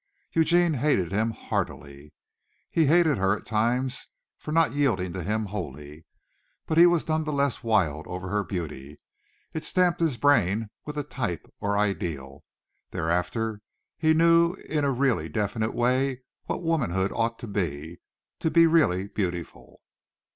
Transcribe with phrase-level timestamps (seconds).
[0.33, 2.11] Eugene hated him heartily;
[2.71, 6.07] he hated her at times for not yielding to him wholly;
[6.65, 8.99] but he was none the less wild over her beauty.
[9.53, 12.43] It stamped his brain with a type or ideal.
[12.89, 13.61] Thereafter
[13.95, 17.99] he knew in a really definite way what womanhood ought to be,
[18.39, 19.81] to be really beautiful.